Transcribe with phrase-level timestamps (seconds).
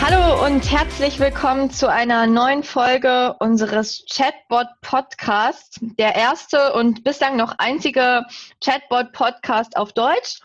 [0.00, 7.36] Hallo und herzlich willkommen zu einer neuen Folge unseres Chatbot Podcasts, der erste und bislang
[7.36, 8.24] noch einzige
[8.62, 10.40] Chatbot Podcast auf Deutsch.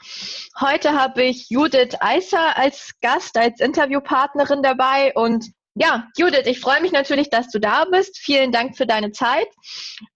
[0.60, 6.82] Heute habe ich Judith Eiser als Gast, als Interviewpartnerin dabei und ja, Judith, ich freue
[6.82, 8.18] mich natürlich, dass du da bist.
[8.18, 9.47] Vielen Dank für deine Zeit.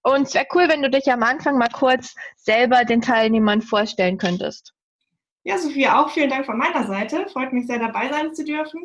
[0.02, 4.18] Und es wäre cool, wenn du dich am Anfang mal kurz selber den Teilnehmern vorstellen
[4.18, 4.74] könntest.
[5.44, 7.28] Ja, Sophia, auch vielen Dank von meiner Seite.
[7.32, 8.82] Freut mich sehr, dabei sein zu dürfen.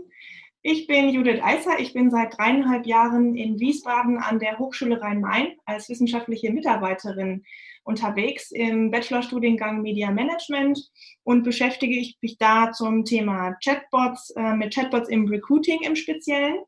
[0.62, 1.78] Ich bin Judith Eiser.
[1.78, 7.44] Ich bin seit dreieinhalb Jahren in Wiesbaden an der Hochschule Rhein-Main als wissenschaftliche Mitarbeiterin
[7.82, 10.78] unterwegs im Bachelorstudiengang Media Management
[11.24, 16.58] und beschäftige ich mich da zum Thema Chatbots, äh, mit Chatbots im Recruiting im Speziellen.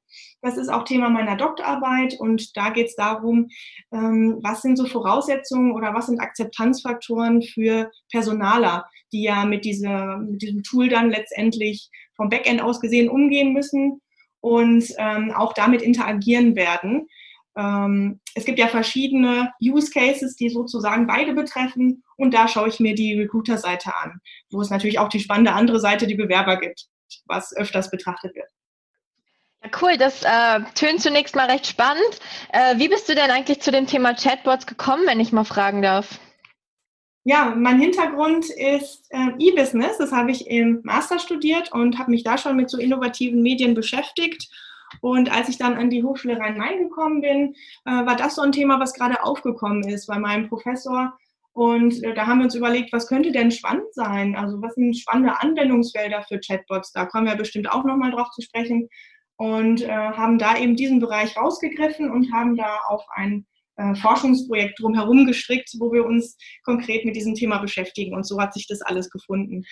[0.41, 3.49] Das ist auch Thema meiner Doktorarbeit und da geht es darum,
[3.93, 10.17] ähm, was sind so Voraussetzungen oder was sind Akzeptanzfaktoren für Personaler, die ja mit, dieser,
[10.17, 11.91] mit diesem Tool dann letztendlich
[12.23, 14.01] vom Backend aus gesehen umgehen müssen
[14.41, 17.09] und ähm, auch damit interagieren werden.
[17.57, 22.79] Ähm, es gibt ja verschiedene Use Cases, die sozusagen beide betreffen und da schaue ich
[22.79, 26.87] mir die Recruiter-Seite an, wo es natürlich auch die spannende andere Seite, die Bewerber gibt,
[27.27, 28.49] was öfters betrachtet wird.
[29.65, 32.21] Ja, cool, das äh, tönt zunächst mal recht spannend.
[32.53, 35.83] Äh, wie bist du denn eigentlich zu dem Thema Chatbots gekommen, wenn ich mal fragen
[35.83, 36.21] darf?
[37.25, 39.99] Ja, mein Hintergrund ist äh, E-Business.
[39.99, 43.75] Das habe ich im Master studiert und habe mich da schon mit so innovativen Medien
[43.75, 44.49] beschäftigt.
[45.01, 48.51] Und als ich dann an die Hochschule Rhein-Main gekommen bin, äh, war das so ein
[48.53, 51.17] Thema, was gerade aufgekommen ist bei meinem Professor.
[51.53, 54.35] Und äh, da haben wir uns überlegt, was könnte denn spannend sein?
[54.35, 56.93] Also was sind spannende Anwendungsfelder für Chatbots?
[56.93, 58.89] Da kommen wir bestimmt auch nochmal drauf zu sprechen.
[59.37, 63.47] Und äh, haben da eben diesen Bereich rausgegriffen und haben da auch ein
[63.77, 68.15] äh, Forschungsprojekt drumherum gestrickt, wo wir uns konkret mit diesem Thema beschäftigen.
[68.15, 69.65] Und so hat sich das alles gefunden.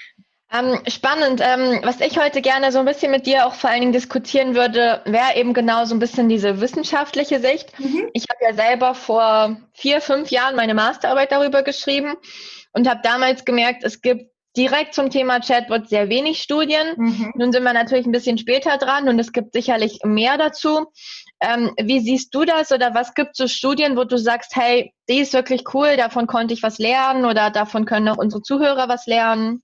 [0.53, 1.41] Ähm, spannend.
[1.45, 4.57] Ähm, was ich heute gerne so ein bisschen mit dir auch vor allen Dingen diskutieren
[4.57, 7.79] würde, wäre eben genau so ein bisschen diese wissenschaftliche Sicht.
[7.79, 8.09] Mhm.
[8.15, 12.15] Ich habe ja selber vor vier, fünf Jahren meine Masterarbeit darüber geschrieben
[12.73, 16.95] und habe damals gemerkt, es gibt direkt zum Thema Chatbot sehr wenig Studien.
[16.97, 17.33] Mhm.
[17.37, 20.87] Nun sind wir natürlich ein bisschen später dran und es gibt sicherlich mehr dazu.
[21.41, 24.93] Ähm, wie siehst du das oder was gibt es so Studien, wo du sagst, hey,
[25.09, 28.89] die ist wirklich cool, davon konnte ich was lernen oder davon können auch unsere Zuhörer
[28.89, 29.63] was lernen?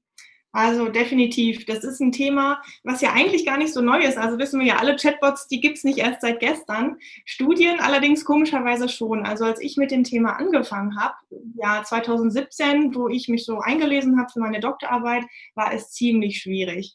[0.56, 1.66] Also definitiv.
[1.66, 4.16] Das ist ein Thema, was ja eigentlich gar nicht so neu ist.
[4.16, 6.96] Also wissen wir ja alle, Chatbots, die gibt es nicht erst seit gestern.
[7.26, 9.26] Studien allerdings komischerweise schon.
[9.26, 11.14] Also als ich mit dem Thema angefangen habe,
[11.62, 16.94] ja 2017, wo ich mich so eingelesen habe für meine Doktorarbeit, war es ziemlich schwierig.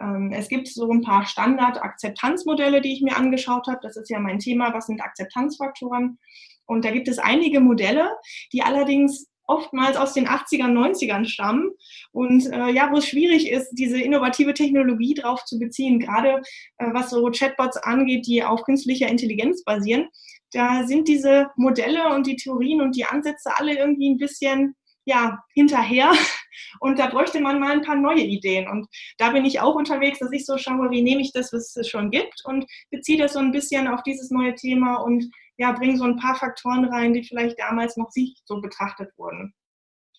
[0.00, 3.80] Ähm, es gibt so ein paar Standard-Akzeptanzmodelle, die ich mir angeschaut habe.
[3.82, 4.72] Das ist ja mein Thema.
[4.72, 6.18] Was sind Akzeptanzfaktoren?
[6.66, 8.10] Und da gibt es einige Modelle,
[8.52, 11.70] die allerdings oftmals aus den 80ern, 90ern stammen
[12.12, 16.42] und äh, ja, wo es schwierig ist, diese innovative Technologie drauf zu beziehen, gerade
[16.76, 20.08] äh, was so Chatbots angeht, die auf künstlicher Intelligenz basieren.
[20.52, 24.76] Da sind diese Modelle und die Theorien und die Ansätze alle irgendwie ein bisschen
[25.08, 26.12] ja, hinterher.
[26.80, 28.68] Und da bräuchte man mal ein paar neue Ideen.
[28.68, 28.86] Und
[29.16, 31.88] da bin ich auch unterwegs, dass ich so schaue, wie nehme ich das, was es
[31.88, 35.24] schon gibt und beziehe das so ein bisschen auf dieses neue Thema und
[35.56, 39.54] ja, bringe so ein paar Faktoren rein, die vielleicht damals noch nicht so betrachtet wurden.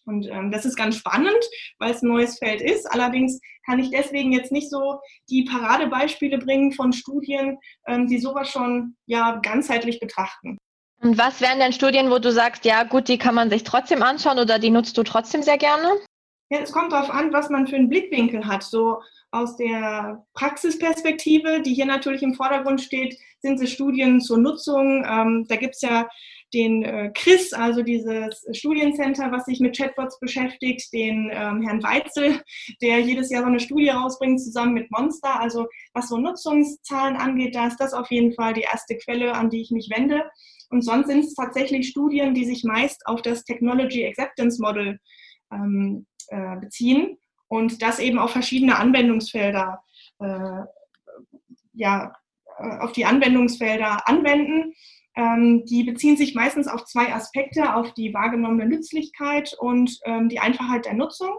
[0.06, 1.38] Und ähm, das ist ganz spannend,
[1.78, 2.92] weil es ein neues Feld ist.
[2.92, 5.00] Allerdings kann ich deswegen jetzt nicht so
[5.30, 10.58] die Paradebeispiele bringen von Studien, ähm, die sowas schon ja ganzheitlich betrachten.
[11.02, 14.04] Und was wären denn Studien, wo du sagst, ja gut, die kann man sich trotzdem
[14.04, 15.88] anschauen oder die nutzt du trotzdem sehr gerne?
[16.50, 18.64] Ja, es kommt darauf an, was man für einen Blickwinkel hat.
[18.64, 19.02] So
[19.32, 25.06] aus der Praxisperspektive, die hier natürlich im Vordergrund steht, sind es Studien zur Nutzung.
[25.08, 26.10] Ähm, da gibt es ja
[26.54, 32.42] den äh, Chris, also dieses Studiencenter, was sich mit Chatbots beschäftigt, den ähm, Herrn Weitzel,
[32.82, 35.40] der jedes Jahr so eine Studie rausbringt, zusammen mit Monster.
[35.40, 39.50] Also was so Nutzungszahlen angeht, da ist das auf jeden Fall die erste Quelle, an
[39.50, 40.24] die ich mich wende.
[40.70, 45.00] Und sonst sind es tatsächlich Studien, die sich meist auf das Technology Acceptance Model
[45.52, 47.18] ähm, äh, beziehen
[47.48, 49.84] und das eben auf verschiedene Anwendungsfelder,
[50.20, 50.62] äh,
[51.74, 52.14] ja,
[52.60, 54.74] äh, auf die Anwendungsfelder anwenden.
[55.16, 60.40] Ähm, die beziehen sich meistens auf zwei Aspekte, auf die wahrgenommene Nützlichkeit und ähm, die
[60.40, 61.36] Einfachheit der Nutzung.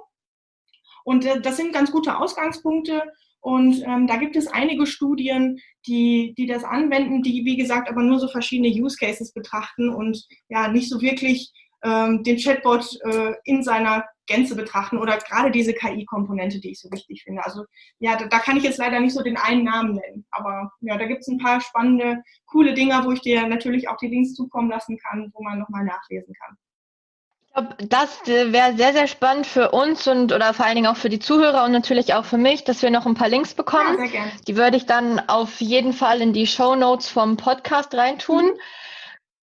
[1.04, 3.04] Und äh, das sind ganz gute Ausgangspunkte
[3.40, 8.02] und ähm, da gibt es einige Studien, die, die das anwenden, die, wie gesagt, aber
[8.02, 11.50] nur so verschiedene Use Cases betrachten und ja nicht so wirklich
[11.82, 16.90] ähm, den Chatbot äh, in seiner Gänze betrachten oder gerade diese KI-Komponente, die ich so
[16.90, 17.44] wichtig finde.
[17.44, 17.64] Also
[17.98, 20.98] ja, da, da, kann ich jetzt leider nicht so den einen Namen nennen, aber ja,
[20.98, 24.34] da gibt es ein paar spannende, coole Dinger, wo ich dir natürlich auch die Links
[24.34, 26.56] zukommen lassen kann, wo man nochmal nachlesen kann.
[27.60, 30.96] Glaube, das äh, wäre sehr, sehr spannend für uns und oder vor allen Dingen auch
[30.96, 33.96] für die Zuhörer und natürlich auch für mich, dass wir noch ein paar Links bekommen.
[33.98, 34.32] Ja, sehr gerne.
[34.46, 38.44] Die würde ich dann auf jeden Fall in die Show Notes vom Podcast reintun.
[38.44, 38.52] Mhm.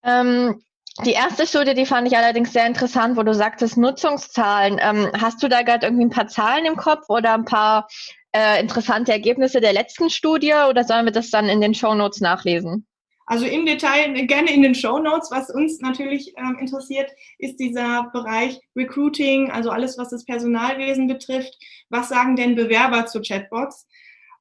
[0.04, 0.62] Ähm,
[1.06, 4.80] die erste Studie, die fand ich allerdings sehr interessant, wo du sagtest Nutzungszahlen.
[4.82, 7.88] Ähm, hast du da gerade irgendwie ein paar Zahlen im Kopf oder ein paar
[8.36, 12.20] äh, interessante Ergebnisse der letzten Studie oder sollen wir das dann in den Show Notes
[12.20, 12.87] nachlesen?
[13.28, 15.30] Also im Detail gerne in den Show Notes.
[15.32, 21.54] Was uns natürlich ähm, interessiert, ist dieser Bereich Recruiting, also alles, was das Personalwesen betrifft.
[21.90, 23.86] Was sagen denn Bewerber zu Chatbots?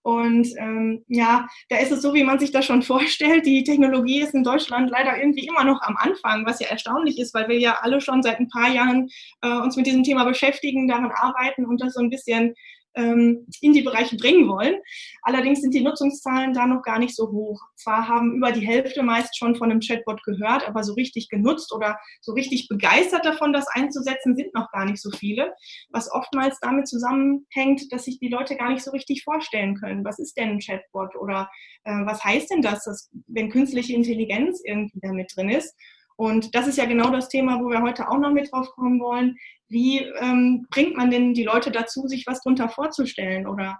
[0.03, 3.45] Und ähm, ja, da ist es so, wie man sich das schon vorstellt.
[3.45, 7.35] Die Technologie ist in Deutschland leider irgendwie immer noch am Anfang, was ja erstaunlich ist,
[7.35, 9.09] weil wir ja alle schon seit ein paar Jahren
[9.43, 12.55] äh, uns mit diesem Thema beschäftigen, daran arbeiten und das so ein bisschen
[12.97, 14.77] ähm, in die Bereiche bringen wollen.
[15.23, 17.61] Allerdings sind die Nutzungszahlen da noch gar nicht so hoch.
[17.77, 21.73] Zwar haben über die Hälfte meist schon von einem Chatbot gehört, aber so richtig genutzt
[21.73, 25.55] oder so richtig begeistert davon, das einzusetzen, sind noch gar nicht so viele.
[25.91, 30.05] Was oftmals damit zusammenhängt, dass sich die Leute gar nicht so richtig vorstellen können.
[30.05, 31.49] Was ist denn ein Chatbot oder
[31.85, 35.75] äh, was heißt denn das, dass, wenn künstliche Intelligenz irgendwie da mit drin ist?
[36.17, 39.01] Und das ist ja genau das Thema, wo wir heute auch noch mit drauf kommen
[39.01, 39.37] wollen.
[39.69, 43.47] Wie ähm, bringt man denn die Leute dazu, sich was drunter vorzustellen?
[43.47, 43.79] Oder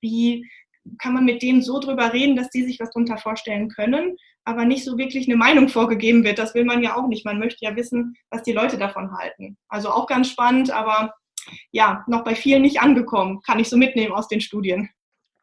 [0.00, 0.48] wie
[0.98, 4.64] kann man mit denen so drüber reden, dass die sich was drunter vorstellen können, aber
[4.64, 6.38] nicht so wirklich eine Meinung vorgegeben wird?
[6.38, 7.24] Das will man ja auch nicht.
[7.24, 9.56] Man möchte ja wissen, was die Leute davon halten.
[9.68, 11.12] Also auch ganz spannend, aber
[11.70, 13.40] ja, noch bei vielen nicht angekommen.
[13.42, 14.88] Kann ich so mitnehmen aus den Studien.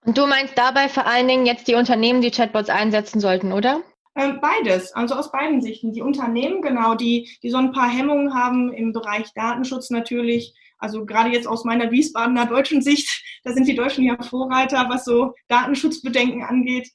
[0.06, 3.82] Und du meinst dabei vor allen Dingen jetzt die Unternehmen, die Chatbots einsetzen sollten, oder?
[4.16, 5.92] Ähm, beides, also aus beiden Sichten.
[5.92, 10.54] Die Unternehmen, genau, die, die so ein paar Hemmungen haben im Bereich Datenschutz natürlich.
[10.78, 15.06] Also gerade jetzt aus meiner Wiesbadener deutschen Sicht, da sind die Deutschen ja Vorreiter, was
[15.06, 16.90] so Datenschutzbedenken angeht.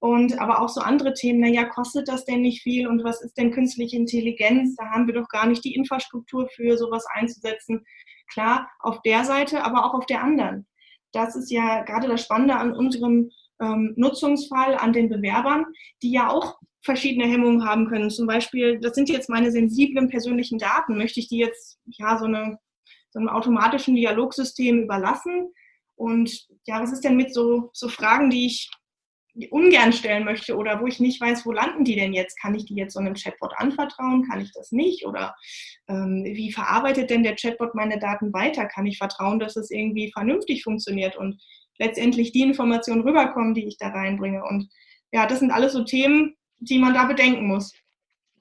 [0.00, 3.38] Und aber auch so andere Themen, naja, kostet das denn nicht viel und was ist
[3.38, 4.74] denn künstliche Intelligenz?
[4.74, 7.84] Da haben wir doch gar nicht die Infrastruktur für sowas einzusetzen.
[8.32, 10.66] Klar, auf der Seite, aber auch auf der anderen.
[11.12, 13.30] Das ist ja gerade das Spannende an unserem
[13.60, 15.66] ähm, Nutzungsfall an den Bewerbern,
[16.02, 18.10] die ja auch verschiedene Hemmungen haben können.
[18.10, 20.98] Zum Beispiel, das sind jetzt meine sensiblen persönlichen Daten.
[20.98, 22.58] Möchte ich die jetzt ja so, eine,
[23.10, 25.52] so einem automatischen Dialogsystem überlassen?
[25.94, 28.70] Und ja, was ist denn mit so, so Fragen, die ich
[29.50, 32.38] ungern stellen möchte oder wo ich nicht weiß, wo landen die denn jetzt?
[32.40, 34.28] Kann ich die jetzt so einem Chatbot anvertrauen?
[34.28, 35.06] Kann ich das nicht?
[35.06, 35.34] Oder
[35.88, 38.66] ähm, wie verarbeitet denn der Chatbot meine Daten weiter?
[38.66, 41.16] Kann ich vertrauen, dass es irgendwie vernünftig funktioniert?
[41.16, 41.40] Und
[41.78, 44.44] letztendlich die Informationen rüberkommen, die ich da reinbringe.
[44.44, 44.68] Und
[45.12, 47.72] ja, das sind alles so Themen, die man da bedenken muss.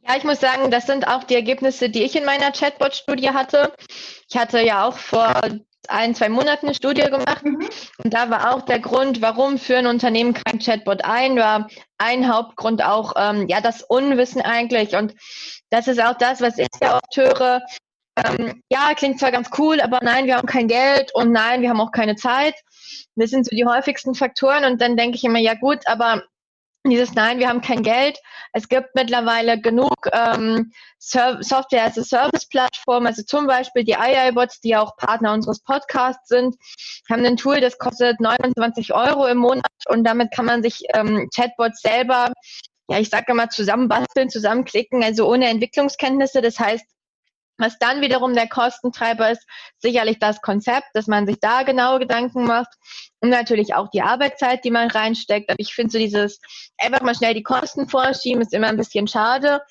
[0.08, 3.74] Ja, ich muss sagen, das sind auch die Ergebnisse, die ich in meiner Chatbot-Studie hatte.
[4.30, 5.42] Ich hatte ja auch vor
[5.88, 7.68] ein, zwei Monaten eine Studie gemacht mhm.
[8.04, 12.84] und da war auch der Grund, warum führen Unternehmen kein Chatbot ein, war ein Hauptgrund
[12.84, 15.16] auch, ähm, ja, das Unwissen eigentlich und
[15.70, 17.62] das ist auch das, was ich ja oft höre,
[18.18, 21.70] ähm, ja, klingt zwar ganz cool, aber nein, wir haben kein Geld und nein, wir
[21.70, 22.56] haben auch keine Zeit.
[23.16, 26.24] Das sind so die häufigsten Faktoren und dann denke ich immer, ja gut, aber
[26.90, 28.18] dieses Nein, wir haben kein Geld.
[28.54, 34.62] Es gibt mittlerweile genug ähm, Software as a Service Plattform, also zum Beispiel die AI-Bots,
[34.62, 36.56] die auch Partner unseres Podcasts sind,
[37.10, 41.30] haben ein Tool, das kostet 29 Euro im Monat und damit kann man sich ähm,
[41.36, 42.32] Chatbots selber,
[42.90, 46.42] ja, ich sage mal, zusammenbasteln, zusammenklicken, also ohne Entwicklungskenntnisse.
[46.42, 46.86] Das heißt,
[47.62, 49.46] was dann wiederum der Kostentreiber ist,
[49.78, 52.74] sicherlich das Konzept, dass man sich da genaue Gedanken macht
[53.20, 55.50] und natürlich auch die Arbeitszeit, die man reinsteckt.
[55.50, 56.40] Aber ich finde so dieses
[56.78, 59.62] einfach mal schnell die Kosten vorschieben ist immer ein bisschen schade.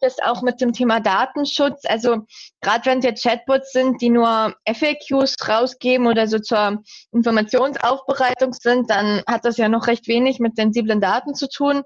[0.00, 1.84] Das ist auch mit dem Thema Datenschutz.
[1.86, 2.26] Also
[2.60, 6.82] gerade wenn es jetzt Chatbots sind, die nur FAQs rausgeben oder so zur
[7.12, 11.82] Informationsaufbereitung sind, dann hat das ja noch recht wenig mit sensiblen Daten zu tun.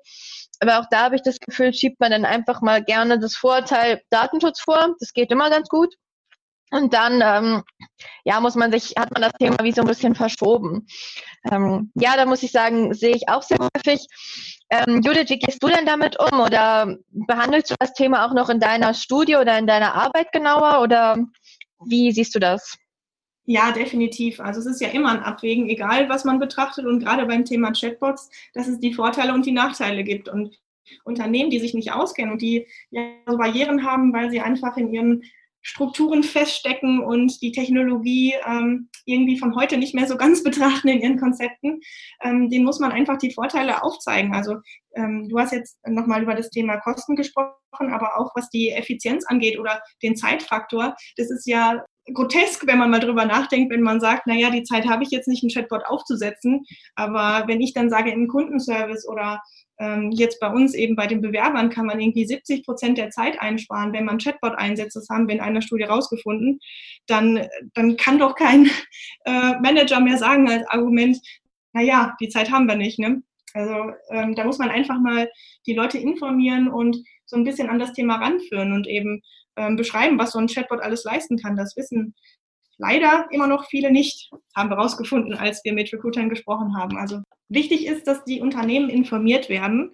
[0.63, 4.01] Aber auch da habe ich das Gefühl, schiebt man dann einfach mal gerne das Vorteil
[4.11, 4.95] Datenschutz vor.
[5.01, 5.93] Das geht immer ganz gut.
[6.71, 7.65] Und dann, ähm,
[8.25, 10.87] ja, muss man sich, hat man das Thema wie so ein bisschen verschoben.
[11.51, 14.07] Ähm, ja, da muss ich sagen, sehe ich auch sehr häufig.
[14.71, 16.39] Ähm, Judith, wie gehst du denn damit um?
[16.39, 20.81] Oder behandelst du das Thema auch noch in deiner Studie oder in deiner Arbeit genauer?
[20.81, 21.19] Oder
[21.85, 22.79] wie siehst du das?
[23.45, 24.39] Ja, definitiv.
[24.41, 27.73] Also es ist ja immer ein Abwägen, egal was man betrachtet und gerade beim Thema
[27.73, 30.29] Chatbots, dass es die Vorteile und die Nachteile gibt.
[30.29, 30.61] Und
[31.05, 34.93] Unternehmen, die sich nicht auskennen und die ja so Barrieren haben, weil sie einfach in
[34.93, 35.23] ihren
[35.65, 41.01] Strukturen feststecken und die Technologie ähm, irgendwie von heute nicht mehr so ganz betrachten in
[41.01, 41.81] ihren Konzepten,
[42.23, 44.35] ähm, denen muss man einfach die Vorteile aufzeigen.
[44.35, 44.57] Also
[44.97, 47.55] ähm, du hast jetzt nochmal über das Thema Kosten gesprochen,
[47.93, 52.91] aber auch was die Effizienz angeht oder den Zeitfaktor, das ist ja grotesk, wenn man
[52.91, 55.85] mal drüber nachdenkt, wenn man sagt, naja, die Zeit habe ich jetzt nicht, einen Chatbot
[55.87, 56.65] aufzusetzen.
[56.95, 59.41] Aber wenn ich dann sage, im Kundenservice oder
[59.79, 63.41] ähm, jetzt bei uns eben bei den Bewerbern kann man irgendwie 70 Prozent der Zeit
[63.41, 64.97] einsparen, wenn man Chatbot einsetzt.
[64.97, 66.61] Das haben wir in einer Studie rausgefunden.
[67.07, 68.67] Dann, dann kann doch kein
[69.25, 71.19] äh, Manager mehr sagen als Argument,
[71.73, 72.99] naja, die Zeit haben wir nicht.
[72.99, 73.23] Ne?
[73.55, 75.31] Also ähm, da muss man einfach mal
[75.67, 79.23] die Leute informieren und so ein bisschen an das Thema ranführen und eben
[79.57, 81.57] ähm, beschreiben, was so ein Chatbot alles leisten kann.
[81.57, 82.15] Das wissen
[82.79, 86.97] leider immer noch viele nicht, haben wir rausgefunden, als wir mit Recruitern gesprochen haben.
[86.97, 89.93] Also wichtig ist, dass die Unternehmen informiert werden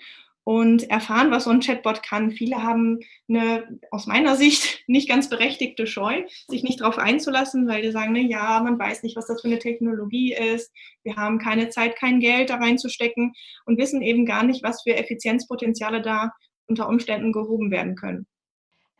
[0.49, 2.31] und erfahren, was so ein Chatbot kann.
[2.31, 7.83] Viele haben eine aus meiner Sicht nicht ganz berechtigte Scheu, sich nicht darauf einzulassen, weil
[7.83, 10.73] die sagen, na ja, man weiß nicht, was das für eine Technologie ist.
[11.03, 13.35] Wir haben keine Zeit, kein Geld da reinzustecken
[13.67, 16.33] und wissen eben gar nicht, was für Effizienzpotenziale da
[16.67, 18.27] unter Umständen gehoben werden können.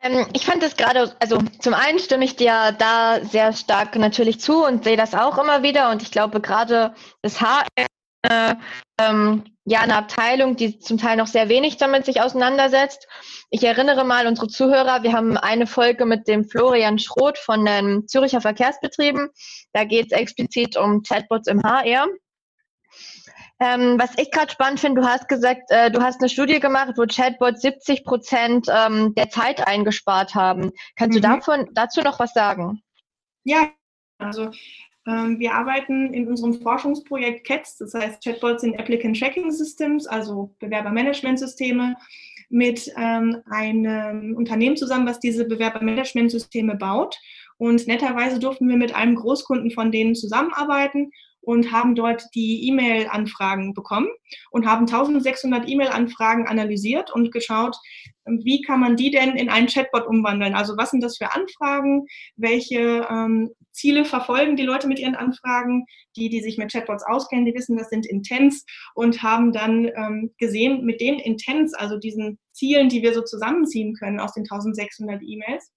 [0.01, 4.41] Ähm, ich fand es gerade, also zum einen stimme ich dir da sehr stark natürlich
[4.41, 5.91] zu und sehe das auch immer wieder.
[5.91, 7.67] Und ich glaube, gerade das HR,
[8.23, 8.55] äh,
[9.01, 13.07] ähm, ja, eine Abteilung, die zum Teil noch sehr wenig damit sich auseinandersetzt.
[13.51, 18.09] Ich erinnere mal unsere Zuhörer, wir haben eine Folge mit dem Florian Schroth von den
[18.09, 19.29] Züricher Verkehrsbetrieben.
[19.73, 22.07] Da geht es explizit um Chatbots im HR.
[23.61, 26.93] Ähm, was ich gerade spannend finde, du hast gesagt, äh, du hast eine Studie gemacht,
[26.97, 30.71] wo Chatbots 70 Prozent ähm, der Zeit eingespart haben.
[30.95, 31.23] Kannst mhm.
[31.23, 32.81] du davon, dazu noch was sagen?
[33.43, 33.71] Ja,
[34.19, 34.51] also
[35.09, 40.55] ähm, wir arbeiten in unserem Forschungsprojekt CATS, das heißt Chatbots in Applicant Tracking Systems, also
[40.61, 41.97] Bewerbermanagementsysteme,
[42.51, 47.19] mit ähm, einem Unternehmen zusammen, was diese Bewerbermanagementsysteme baut.
[47.57, 51.11] Und netterweise durften wir mit einem Großkunden von denen zusammenarbeiten
[51.49, 54.09] und haben dort die E-Mail-Anfragen bekommen
[54.51, 57.75] und haben 1600 E-Mail-Anfragen analysiert und geschaut,
[58.27, 60.55] wie kann man die denn in einen Chatbot umwandeln?
[60.55, 62.05] Also was sind das für Anfragen?
[62.37, 65.87] Welche ähm, Ziele verfolgen die Leute mit ihren Anfragen?
[66.17, 70.35] Die, die sich mit Chatbots auskennen, die wissen, das sind Intents und haben dann ähm,
[70.37, 75.23] gesehen, mit den Intents, also diesen Zielen, die wir so zusammenziehen können aus den 1600
[75.23, 75.71] E-Mails,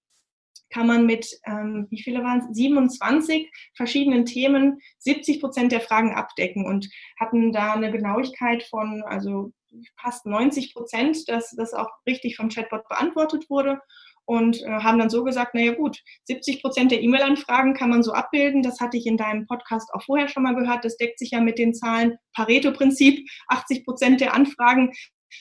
[0.72, 6.14] kann man mit, ähm, wie viele waren es, 27 verschiedenen Themen 70 Prozent der Fragen
[6.14, 6.88] abdecken und
[7.20, 9.52] hatten da eine Genauigkeit von, also
[10.00, 13.80] fast 90 Prozent, dass das auch richtig vom Chatbot beantwortet wurde
[14.24, 18.12] und äh, haben dann so gesagt, naja gut, 70 Prozent der E-Mail-Anfragen kann man so
[18.12, 18.62] abbilden.
[18.62, 20.84] Das hatte ich in deinem Podcast auch vorher schon mal gehört.
[20.84, 23.28] Das deckt sich ja mit den Zahlen Pareto-Prinzip.
[23.48, 24.92] 80 Prozent der Anfragen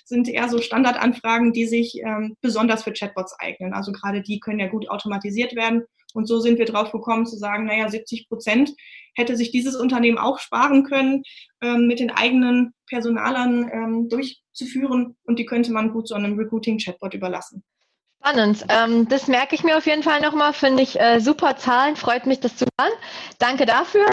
[0.06, 3.74] sind eher so Standardanfragen, die sich ähm, besonders für Chatbots eignen.
[3.74, 5.84] Also gerade die können ja gut automatisiert werden.
[6.14, 8.72] Und so sind wir drauf gekommen zu sagen, naja, 70 Prozent
[9.16, 11.24] hätte sich dieses Unternehmen auch sparen können,
[11.62, 15.16] ähm, mit den eigenen Personalern ähm, durchzuführen.
[15.24, 17.64] Und die könnte man gut so einem Recruiting-Chatbot überlassen.
[18.24, 18.66] Spannend.
[18.70, 20.54] Ähm, das merke ich mir auf jeden Fall nochmal.
[20.54, 21.96] Finde ich äh, super Zahlen.
[21.96, 22.92] Freut mich, das zu hören.
[23.40, 24.06] Danke dafür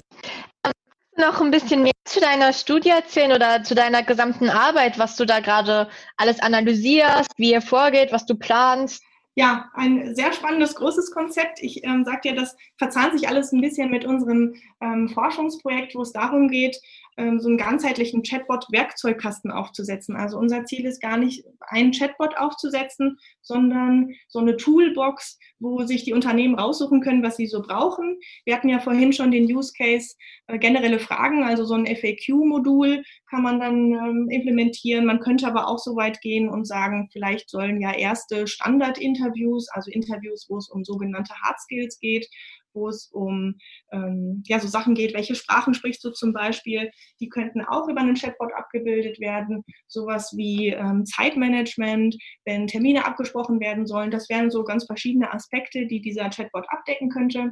[1.19, 5.25] noch ein bisschen mehr zu deiner Studie erzählen oder zu deiner gesamten Arbeit, was du
[5.27, 9.03] da gerade alles analysierst, wie ihr vorgeht, was du planst?
[9.35, 11.63] Ja, ein sehr spannendes, großes Konzept.
[11.63, 16.03] Ich ähm, sage dir, das verzahnt sich alles ein bisschen mit unserem ähm, Forschungsprojekt, wo
[16.03, 16.81] es darum geht,
[17.19, 20.15] so einen ganzheitlichen Chatbot-Werkzeugkasten aufzusetzen.
[20.15, 26.05] Also unser Ziel ist gar nicht, einen Chatbot aufzusetzen, sondern so eine Toolbox, wo sich
[26.05, 28.21] die Unternehmen raussuchen können, was sie so brauchen.
[28.45, 30.15] Wir hatten ja vorhin schon den Use Case
[30.47, 35.05] äh, generelle Fragen, also so ein FAQ-Modul kann man dann ähm, implementieren.
[35.05, 39.91] Man könnte aber auch so weit gehen und sagen, vielleicht sollen ja erste Standard-Interviews, also
[39.91, 42.29] Interviews, wo es um sogenannte Hard Skills geht,
[42.75, 43.57] wo es um
[43.93, 48.01] ähm, ja, so Sachen geht, welche Sprachen sprichst du zum Beispiel, die könnten auch über
[48.01, 49.65] einen Chatbot abgebildet werden.
[49.87, 55.87] Sowas wie ähm, Zeitmanagement, wenn Termine abgesprochen werden sollen, das wären so ganz verschiedene Aspekte,
[55.87, 57.51] die dieser Chatbot abdecken könnte.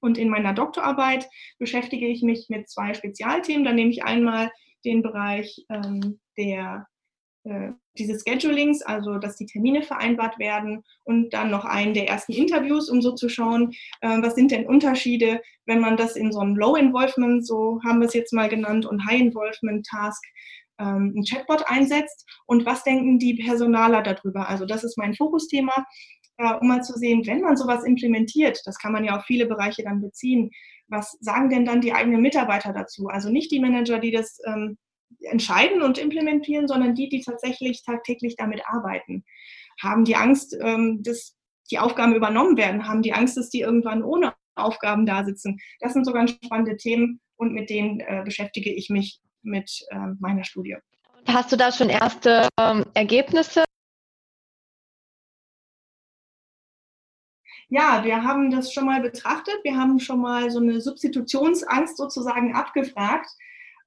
[0.00, 1.26] Und in meiner Doktorarbeit
[1.58, 3.64] beschäftige ich mich mit zwei Spezialthemen.
[3.64, 4.50] Da nehme ich einmal
[4.84, 6.86] den Bereich ähm, der
[7.44, 12.32] äh, diese Schedulings, also dass die Termine vereinbart werden und dann noch einen der ersten
[12.32, 16.40] Interviews, um so zu schauen, äh, was sind denn Unterschiede, wenn man das in so
[16.40, 20.22] einem Low Involvement, so haben wir es jetzt mal genannt, und High Involvement Task
[20.78, 24.48] ähm, ein Chatbot einsetzt und was denken die Personaler darüber.
[24.48, 25.84] Also das ist mein Fokusthema,
[26.60, 29.84] um mal zu sehen, wenn man sowas implementiert, das kann man ja auf viele Bereiche
[29.84, 30.50] dann beziehen,
[30.88, 33.06] was sagen denn dann die eigenen Mitarbeiter dazu?
[33.06, 34.76] Also nicht die Manager, die das ähm,
[35.24, 39.24] entscheiden und implementieren, sondern die, die tatsächlich tagtäglich damit arbeiten.
[39.82, 41.36] Haben die Angst, ähm, dass
[41.70, 42.86] die Aufgaben übernommen werden?
[42.86, 45.58] Haben die Angst, dass die irgendwann ohne Aufgaben da sitzen?
[45.80, 49.96] Das sind so ganz spannende Themen und mit denen äh, beschäftige ich mich mit äh,
[50.20, 50.76] meiner Studie.
[51.26, 53.64] Hast du da schon erste ähm, Ergebnisse?
[57.68, 59.58] Ja, wir haben das schon mal betrachtet.
[59.64, 63.28] Wir haben schon mal so eine Substitutionsangst sozusagen abgefragt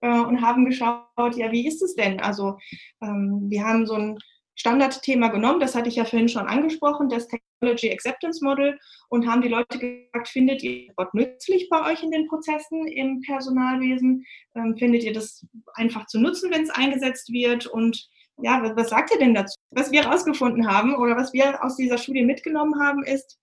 [0.01, 2.19] äh, und haben geschaut, ja, wie ist es denn?
[2.19, 2.57] Also
[3.01, 4.17] ähm, wir haben so ein
[4.55, 8.77] Standardthema genommen, das hatte ich ja vorhin schon angesprochen, das Technology Acceptance Model
[9.09, 13.21] und haben die Leute gefragt, findet ihr Bot nützlich bei euch in den Prozessen im
[13.21, 14.25] Personalwesen?
[14.55, 17.67] Ähm, findet ihr das einfach zu nutzen, wenn es eingesetzt wird?
[17.67, 18.09] Und
[18.41, 19.55] ja, was, was sagt ihr denn dazu?
[19.71, 23.37] Was wir herausgefunden haben oder was wir aus dieser Studie mitgenommen haben, ist,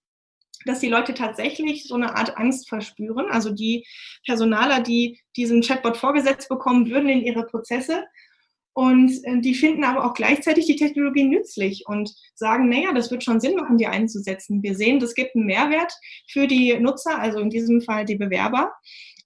[0.66, 3.26] dass die Leute tatsächlich so eine Art Angst verspüren.
[3.30, 3.87] Also die
[4.25, 8.04] Personaler, die diesen Chatbot vorgesetzt bekommen, würden in ihre Prozesse
[8.75, 13.23] und äh, die finden aber auch gleichzeitig die Technologie nützlich und sagen, naja, das wird
[13.23, 14.62] schon Sinn machen, die einzusetzen.
[14.62, 15.92] Wir sehen, das gibt einen Mehrwert
[16.28, 18.73] für die Nutzer, also in diesem Fall die Bewerber.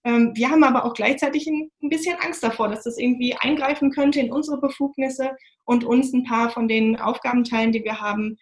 [0.04, 4.20] Ähm, wir haben aber auch gleichzeitig ein, bisschen Angst davor, dass das irgendwie eingreifen könnte
[4.20, 5.30] in unsere Befugnisse
[5.64, 8.36] und uns ein paar von den Aufgabenteilen, die wir haben,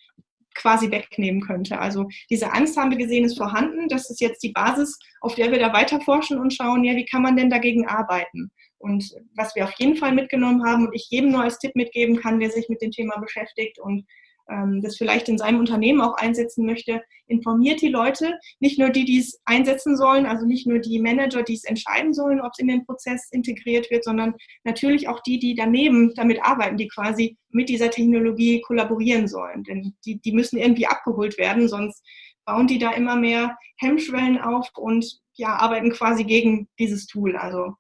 [0.57, 1.79] quasi wegnehmen könnte.
[1.79, 3.89] Also diese Angst haben wir gesehen, ist vorhanden.
[3.89, 7.05] Das ist jetzt die Basis, auf der wir da weiter forschen und schauen, ja, wie
[7.05, 8.51] kann man denn dagegen arbeiten?
[8.79, 12.17] Und was wir auf jeden Fall mitgenommen haben und ich jedem nur als Tipp mitgeben
[12.17, 14.05] kann, der sich mit dem Thema beschäftigt und
[14.51, 19.05] ähm, das vielleicht in seinem Unternehmen auch einsetzen möchte, informiert die Leute, nicht nur die,
[19.05, 22.59] die es einsetzen sollen, also nicht nur die Manager, die es entscheiden sollen, ob es
[22.59, 24.35] in den Prozess integriert wird, sondern
[24.65, 29.65] natürlich auch die, die daneben damit arbeiten, die quasi mit dieser Technologie kollaborieren sollen.
[29.65, 32.03] Denn die, die müssen irgendwie abgeholt werden, sonst
[32.45, 37.37] bauen die da immer mehr Hemmschwellen auf und ja, arbeiten quasi gegen dieses Tool.
[37.37, 37.75] Also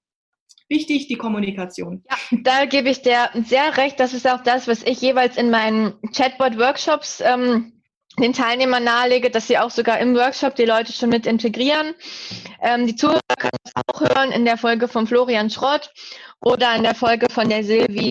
[0.68, 2.02] wichtig, die Kommunikation.
[2.08, 4.00] Ja, da gebe ich dir sehr recht.
[4.00, 7.72] Das ist auch das, was ich jeweils in meinen Chatbot-Workshops ähm,
[8.18, 11.94] den Teilnehmern nahelege, dass sie auch sogar im Workshop die Leute schon mit integrieren.
[12.62, 15.92] Ähm, die Zuhörer können das auch hören in der Folge von Florian Schrott
[16.40, 18.10] oder in der Folge von der Silvi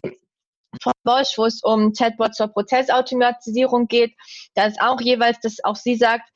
[0.82, 4.14] von Bosch, wo es um Chatbot zur Prozessautomatisierung geht.
[4.54, 6.30] Da ist auch jeweils, dass auch sie sagt,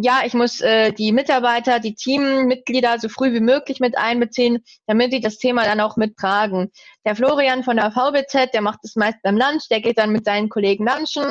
[0.00, 5.12] ja, ich muss äh, die Mitarbeiter, die Teammitglieder so früh wie möglich mit einbeziehen, damit
[5.12, 6.70] die das Thema dann auch mittragen.
[7.04, 10.24] Der Florian von der VBZ, der macht das meist beim Lunch, der geht dann mit
[10.24, 11.28] seinen Kollegen lunchen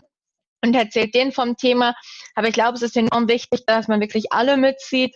[0.63, 1.95] und erzählt denen vom Thema.
[2.35, 5.15] Aber ich glaube, es ist enorm wichtig, dass man wirklich alle mitzieht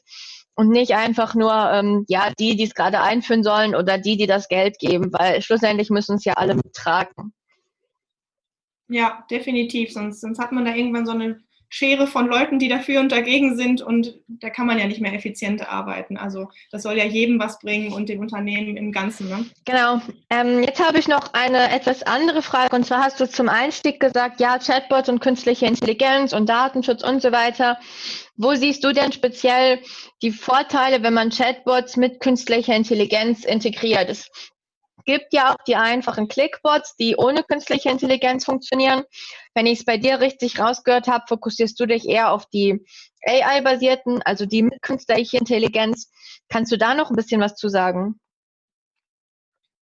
[0.56, 4.28] und nicht einfach nur ähm, ja die, die es gerade einführen sollen oder die, die
[4.28, 7.34] das Geld geben, weil schlussendlich müssen es ja alle mittragen.
[8.90, 9.94] Ja, definitiv.
[9.94, 11.42] Sonst, sonst hat man da irgendwann so eine
[11.74, 15.14] Schere von Leuten, die dafür und dagegen sind und da kann man ja nicht mehr
[15.14, 16.18] effizient arbeiten.
[16.18, 19.30] Also das soll ja jedem was bringen und dem Unternehmen im Ganzen.
[19.30, 19.46] Ne?
[19.64, 20.02] Genau.
[20.30, 24.02] Ähm, jetzt habe ich noch eine etwas andere Frage und zwar hast du zum Einstieg
[24.02, 27.80] gesagt, ja, Chatbot und künstliche Intelligenz und Datenschutz und so weiter.
[28.36, 29.80] Wo siehst du denn speziell
[30.22, 34.10] die Vorteile, wenn man Chatbots mit künstlicher Intelligenz integriert?
[34.10, 34.30] Es
[35.06, 39.04] gibt ja auch die einfachen Clickbots, die ohne künstliche Intelligenz funktionieren.
[39.54, 42.86] Wenn ich es bei dir richtig rausgehört habe, fokussierst du dich eher auf die
[43.26, 46.12] AI-basierten, also die mit künstlicher Intelligenz.
[46.50, 48.20] Kannst du da noch ein bisschen was zu sagen?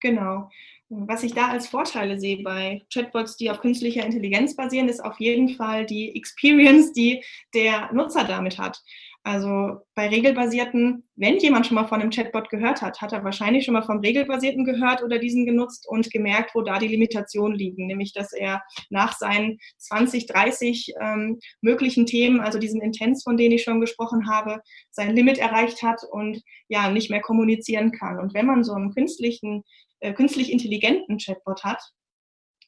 [0.00, 0.48] Genau.
[0.90, 5.20] Was ich da als Vorteile sehe bei Chatbots, die auf künstlicher Intelligenz basieren, ist auf
[5.20, 7.22] jeden Fall die Experience, die
[7.52, 8.80] der Nutzer damit hat.
[9.22, 13.66] Also bei regelbasierten, wenn jemand schon mal von einem Chatbot gehört hat, hat er wahrscheinlich
[13.66, 17.86] schon mal vom regelbasierten gehört oder diesen genutzt und gemerkt, wo da die Limitationen liegen,
[17.86, 23.56] nämlich dass er nach seinen 20, 30 ähm, möglichen Themen, also diesen Intents, von denen
[23.56, 28.18] ich schon gesprochen habe, sein Limit erreicht hat und ja nicht mehr kommunizieren kann.
[28.18, 29.62] Und wenn man so einen künstlichen,
[30.00, 31.82] äh, künstlich intelligenten Chatbot hat,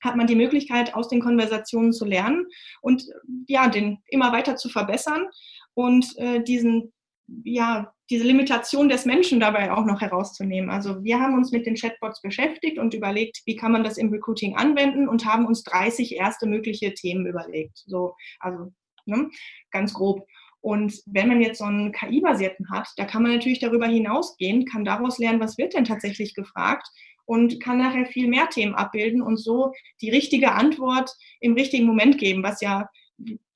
[0.03, 2.47] hat man die Möglichkeit, aus den Konversationen zu lernen
[2.81, 3.05] und
[3.47, 5.27] ja, den immer weiter zu verbessern
[5.75, 6.93] und äh, diesen,
[7.45, 10.71] ja, diese Limitation des Menschen dabei auch noch herauszunehmen.
[10.71, 14.11] Also wir haben uns mit den Chatbots beschäftigt und überlegt, wie kann man das im
[14.11, 17.79] Recruiting anwenden und haben uns 30 erste mögliche Themen überlegt.
[17.87, 18.73] So, also
[19.07, 19.31] ne,
[19.71, 20.27] ganz grob.
[20.63, 24.85] Und wenn man jetzt so einen KI-basierten hat, da kann man natürlich darüber hinausgehen, kann
[24.85, 26.87] daraus lernen, was wird denn tatsächlich gefragt
[27.31, 32.19] und kann nachher viel mehr Themen abbilden und so die richtige Antwort im richtigen Moment
[32.19, 32.89] geben, was ja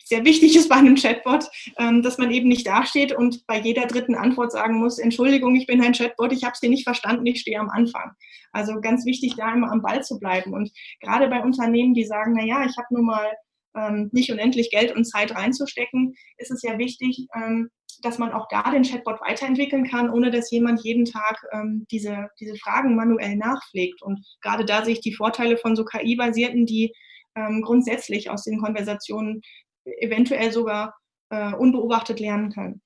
[0.05, 1.47] sehr wichtig ist bei einem Chatbot,
[1.79, 5.67] ähm, dass man eben nicht dasteht und bei jeder dritten Antwort sagen muss, Entschuldigung, ich
[5.67, 8.13] bin ein Chatbot, ich habe es dir nicht verstanden, ich stehe am Anfang.
[8.53, 10.55] Also ganz wichtig, da immer am Ball zu bleiben.
[10.55, 13.33] Und gerade bei Unternehmen, die sagen, na ja, ich habe nun mal
[13.77, 17.71] ähm, nicht unendlich Geld und Zeit reinzustecken, ist es ja wichtig, ähm,
[18.05, 22.29] dass man auch da den Chatbot weiterentwickeln kann, ohne dass jemand jeden Tag ähm, diese,
[22.41, 24.03] diese Fragen manuell nachpflegt.
[24.03, 26.93] Und gerade da sehe ich die Vorteile von so KI-basierten, die
[27.37, 29.41] ähm, grundsätzlich aus den Konversationen
[30.01, 30.95] eventuell sogar
[31.31, 32.81] äh, unbeobachtet lernen kann.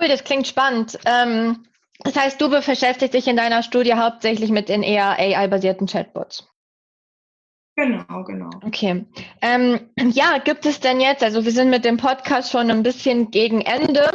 [0.00, 0.98] Cool, das klingt spannend.
[1.04, 1.64] Ähm,
[2.00, 6.48] das heißt, du beschäftigst dich in deiner Studie hauptsächlich mit den eher AI-basierten Chatbots.
[7.78, 8.50] Genau, genau.
[8.66, 9.06] Okay.
[9.40, 9.78] Ähm,
[10.12, 13.60] ja, gibt es denn jetzt, also wir sind mit dem Podcast schon ein bisschen gegen
[13.60, 14.10] Ende.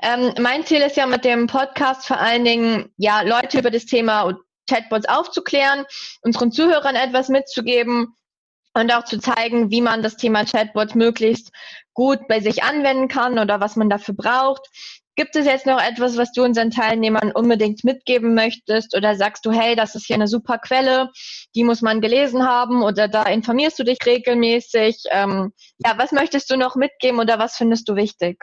[0.00, 3.86] Ähm, mein Ziel ist ja mit dem Podcast vor allen Dingen, ja, Leute über das
[3.86, 5.84] Thema Chatbots aufzuklären,
[6.22, 8.14] unseren Zuhörern etwas mitzugeben
[8.74, 11.50] und auch zu zeigen, wie man das Thema Chatbot möglichst
[11.94, 14.68] gut bei sich anwenden kann oder was man dafür braucht.
[15.20, 18.96] Gibt es jetzt noch etwas, was du unseren Teilnehmern unbedingt mitgeben möchtest?
[18.96, 21.10] Oder sagst du, hey, das ist hier eine super Quelle,
[21.54, 24.96] die muss man gelesen haben oder da informierst du dich regelmäßig?
[25.10, 25.52] Ähm,
[25.84, 28.42] ja, was möchtest du noch mitgeben oder was findest du wichtig?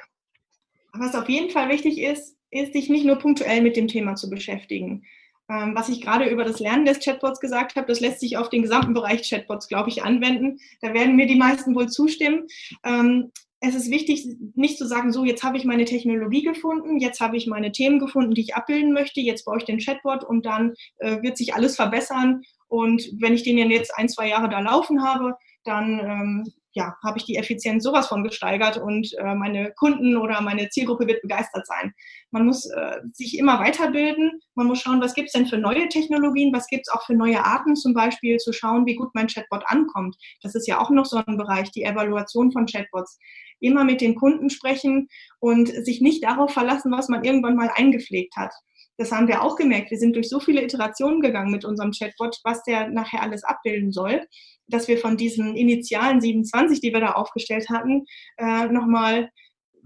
[0.93, 4.29] Was auf jeden Fall wichtig ist, ist, dich nicht nur punktuell mit dem Thema zu
[4.29, 5.03] beschäftigen.
[5.49, 8.49] Ähm, was ich gerade über das Lernen des Chatbots gesagt habe, das lässt sich auf
[8.49, 10.59] den gesamten Bereich Chatbots, glaube ich, anwenden.
[10.81, 12.45] Da werden mir die meisten wohl zustimmen.
[12.85, 17.19] Ähm, es ist wichtig, nicht zu sagen, so, jetzt habe ich meine Technologie gefunden, jetzt
[17.19, 20.45] habe ich meine Themen gefunden, die ich abbilden möchte, jetzt brauche ich den Chatbot und
[20.45, 22.41] dann äh, wird sich alles verbessern.
[22.67, 27.17] Und wenn ich den jetzt ein, zwei Jahre da laufen habe, dann ähm, ja, habe
[27.17, 31.65] ich die Effizienz sowas von gesteigert und äh, meine Kunden oder meine Zielgruppe wird begeistert
[31.65, 31.91] sein.
[32.29, 35.89] Man muss äh, sich immer weiterbilden, man muss schauen, was gibt es denn für neue
[35.89, 39.25] Technologien, was gibt es auch für neue Arten zum Beispiel, zu schauen, wie gut mein
[39.25, 40.17] Chatbot ankommt.
[40.43, 43.17] Das ist ja auch noch so ein Bereich, die Evaluation von Chatbots.
[43.59, 45.07] Immer mit den Kunden sprechen
[45.39, 48.53] und sich nicht darauf verlassen, was man irgendwann mal eingepflegt hat.
[48.97, 49.91] Das haben wir auch gemerkt.
[49.91, 53.91] Wir sind durch so viele Iterationen gegangen mit unserem Chatbot, was der nachher alles abbilden
[53.91, 54.21] soll
[54.67, 58.05] dass wir von diesen initialen 27, die wir da aufgestellt hatten,
[58.37, 59.31] äh, nochmal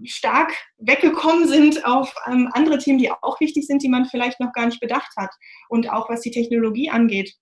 [0.04, 4.52] stark weggekommen sind auf ähm, andere Themen, die auch wichtig sind, die man vielleicht noch
[4.52, 5.30] gar nicht bedacht hat.
[5.68, 7.34] Und auch was die Technologie angeht.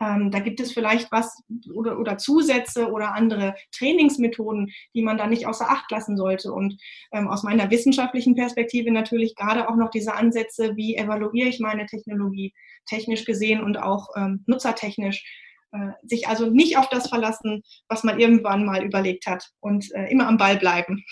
[0.00, 5.26] Ähm, da gibt es vielleicht was oder, oder Zusätze oder andere Trainingsmethoden, die man da
[5.26, 6.52] nicht außer Acht lassen sollte.
[6.52, 6.76] Und
[7.12, 11.86] ähm, aus meiner wissenschaftlichen Perspektive natürlich gerade auch noch diese Ansätze, wie evaluiere ich meine
[11.86, 12.54] Technologie
[12.86, 15.22] technisch gesehen und auch ähm, nutzertechnisch
[15.72, 20.10] äh, sich also nicht auf das verlassen, was man irgendwann mal überlegt hat und äh,
[20.10, 21.04] immer am Ball bleiben.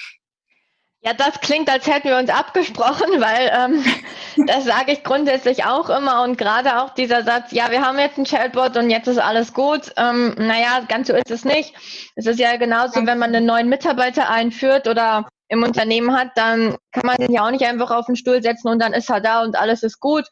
[1.00, 5.90] Ja, das klingt, als hätten wir uns abgesprochen, weil ähm, das sage ich grundsätzlich auch
[5.90, 9.18] immer und gerade auch dieser Satz, ja, wir haben jetzt ein Chatbot und jetzt ist
[9.18, 9.92] alles gut.
[9.96, 11.74] Ähm, naja, ganz so ist es nicht.
[12.16, 16.76] Es ist ja genauso, wenn man einen neuen Mitarbeiter einführt oder im Unternehmen hat, dann
[16.92, 19.20] kann man ihn ja auch nicht einfach auf den Stuhl setzen und dann ist er
[19.20, 20.26] da und alles ist gut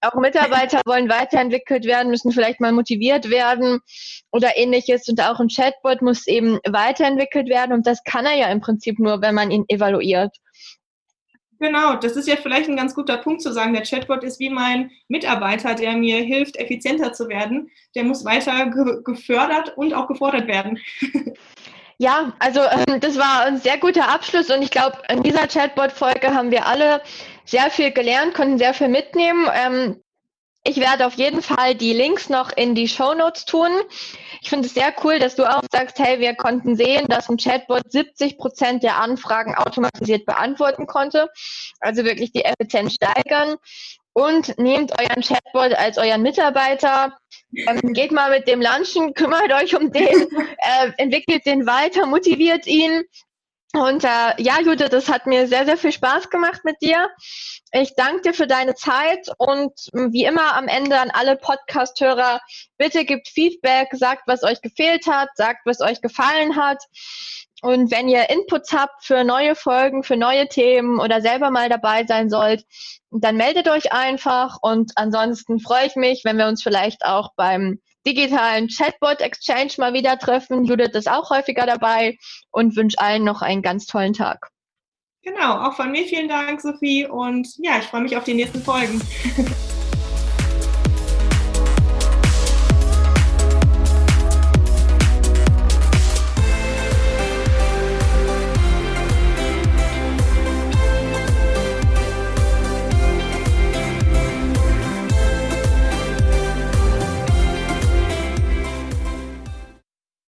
[0.00, 3.80] auch Mitarbeiter wollen weiterentwickelt werden, müssen vielleicht mal motiviert werden
[4.30, 5.08] oder ähnliches.
[5.08, 7.72] Und auch ein Chatbot muss eben weiterentwickelt werden.
[7.72, 10.36] Und das kann er ja im Prinzip nur, wenn man ihn evaluiert.
[11.60, 13.72] Genau, das ist ja vielleicht ein ganz guter Punkt zu sagen.
[13.72, 17.68] Der Chatbot ist wie mein Mitarbeiter, der mir hilft, effizienter zu werden.
[17.96, 20.78] Der muss weiter ge gefördert und auch gefordert werden.
[22.00, 26.32] Ja, also ähm, das war ein sehr guter Abschluss und ich glaube, in dieser Chatbot-Folge
[26.32, 27.02] haben wir alle
[27.48, 29.48] sehr viel gelernt, konnten sehr viel mitnehmen.
[29.52, 30.02] Ähm,
[30.64, 33.70] ich werde auf jeden Fall die Links noch in die Show Notes tun.
[34.42, 37.38] Ich finde es sehr cool, dass du auch sagst, hey, wir konnten sehen, dass ein
[37.38, 41.30] Chatbot 70 Prozent der Anfragen automatisiert beantworten konnte.
[41.80, 43.56] Also wirklich die Effizienz steigern.
[44.12, 47.16] Und nehmt euren Chatbot als euren Mitarbeiter,
[47.52, 50.02] ähm, geht mal mit dem lunchen, kümmert euch um den,
[50.58, 53.04] äh, entwickelt den weiter, motiviert ihn
[53.74, 57.10] und äh, ja, Judith, das hat mir sehr, sehr viel Spaß gemacht mit dir.
[57.72, 62.40] Ich danke dir für deine Zeit und hm, wie immer am Ende an alle Podcast-Hörer,
[62.78, 66.82] bitte gebt Feedback, sagt, was euch gefehlt hat, sagt, was euch gefallen hat.
[67.60, 72.06] Und wenn ihr Inputs habt für neue Folgen, für neue Themen oder selber mal dabei
[72.06, 72.64] sein sollt,
[73.10, 74.58] dann meldet euch einfach.
[74.62, 80.18] Und ansonsten freue ich mich, wenn wir uns vielleicht auch beim digitalen Chatbot-Exchange mal wieder
[80.18, 80.64] treffen.
[80.64, 82.16] Judith ist auch häufiger dabei
[82.50, 84.50] und wünsche allen noch einen ganz tollen Tag.
[85.22, 87.06] Genau, auch von mir vielen Dank, Sophie.
[87.06, 89.00] Und ja, ich freue mich auf die nächsten Folgen.